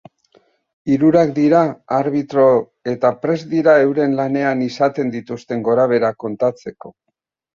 Hirurak 0.93 1.33
dira 1.35 1.59
arbitro 1.97 2.45
eta 2.93 3.11
prest 3.25 3.45
dira 3.51 3.75
euren 3.83 4.17
lanean 4.21 4.65
izaten 4.69 5.13
dituzten 5.19 5.61
gora 5.69 5.85
beherak 5.95 6.19
kontatzeko. 6.27 6.95